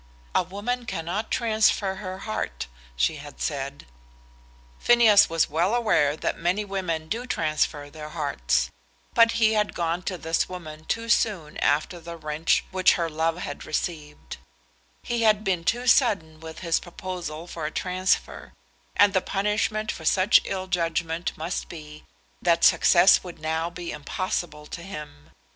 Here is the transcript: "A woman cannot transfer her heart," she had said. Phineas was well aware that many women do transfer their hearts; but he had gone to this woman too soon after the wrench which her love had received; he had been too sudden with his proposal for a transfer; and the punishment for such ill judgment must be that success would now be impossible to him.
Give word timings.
"A 0.33 0.41
woman 0.41 0.87
cannot 0.87 1.29
transfer 1.29 1.97
her 2.01 2.17
heart," 2.25 2.65
she 2.95 3.17
had 3.17 3.39
said. 3.39 3.85
Phineas 4.79 5.29
was 5.29 5.47
well 5.47 5.75
aware 5.75 6.17
that 6.17 6.39
many 6.39 6.65
women 6.65 7.07
do 7.07 7.27
transfer 7.27 7.87
their 7.87 8.09
hearts; 8.09 8.71
but 9.13 9.33
he 9.33 9.53
had 9.53 9.75
gone 9.75 10.01
to 10.09 10.17
this 10.17 10.49
woman 10.49 10.85
too 10.85 11.07
soon 11.07 11.55
after 11.59 11.99
the 11.99 12.17
wrench 12.17 12.65
which 12.71 12.93
her 12.93 13.11
love 13.11 13.37
had 13.37 13.63
received; 13.63 14.37
he 15.03 15.21
had 15.21 15.43
been 15.43 15.63
too 15.63 15.85
sudden 15.85 16.39
with 16.39 16.61
his 16.61 16.79
proposal 16.79 17.45
for 17.45 17.67
a 17.67 17.71
transfer; 17.71 18.53
and 18.95 19.13
the 19.13 19.21
punishment 19.21 19.91
for 19.91 20.03
such 20.03 20.41
ill 20.45 20.65
judgment 20.65 21.31
must 21.37 21.69
be 21.69 22.05
that 22.41 22.63
success 22.63 23.23
would 23.23 23.37
now 23.37 23.69
be 23.69 23.91
impossible 23.91 24.65
to 24.65 24.81
him. 24.81 25.29